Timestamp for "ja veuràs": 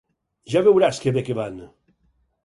0.53-1.01